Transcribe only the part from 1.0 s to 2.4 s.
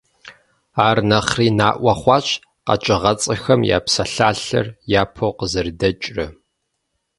нэхъри наӏуэ хъуащ